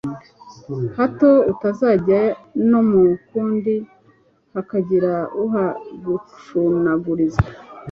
hato 0.97 1.29
utazajya 1.51 2.21
no 2.69 2.79
mu 2.89 3.03
k'undi 3.27 3.75
hakagira 4.53 5.13
uhagucunaguriza 5.43 7.43